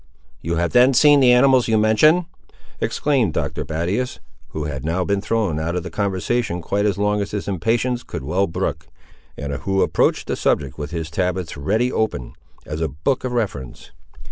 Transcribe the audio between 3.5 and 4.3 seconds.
Battius,